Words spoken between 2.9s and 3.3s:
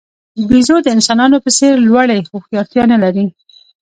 نه لري.